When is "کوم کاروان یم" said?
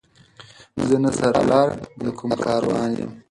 2.17-3.11